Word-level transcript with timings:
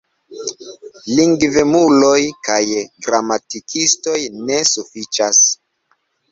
Lingvemuloj 1.17 2.17
kaj 2.49 2.57
gramatikistoj 3.09 4.19
ne 4.51 4.61
sufiĉas. 4.75 5.47